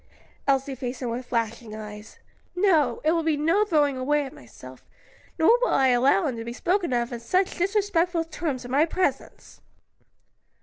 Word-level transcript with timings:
Elsie 0.47 0.73
faced 0.73 1.03
him 1.03 1.11
with 1.11 1.27
flashing 1.27 1.75
eyes. 1.75 2.17
"No; 2.55 3.01
it 3.03 3.11
will 3.11 3.21
be 3.21 3.37
no 3.37 3.65
throwing 3.65 3.97
away 3.99 4.25
of 4.25 4.33
myself, 4.33 4.89
nor 5.37 5.51
will 5.59 5.75
I 5.75 5.89
allow 5.89 6.25
him 6.25 6.37
to 6.37 6.43
be 6.43 6.53
spoken 6.53 6.91
of 6.91 7.13
in 7.13 7.19
such 7.19 7.55
disrespectful 7.59 8.23
terms, 8.23 8.65
in 8.65 8.71
my 8.71 8.85
presence." 8.87 9.61